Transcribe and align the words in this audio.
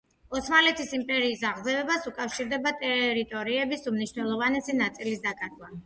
ოსმალეთის 0.37 0.95
იმპერიის 0.99 1.43
აღზევებას 1.51 2.09
უკავშირდება 2.13 2.73
ტერიტორიების 2.81 3.89
უმნიშვნელოვანესი 3.95 4.81
ნაწილის 4.85 5.29
დაკარგვა. 5.33 5.77